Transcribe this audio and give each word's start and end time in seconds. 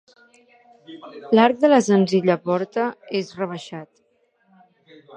L'arc 1.35 1.61
de 1.65 1.71
la 1.75 1.79
senzilla 1.89 2.39
porta 2.49 2.89
és 3.23 3.33
rebaixat. 3.45 3.91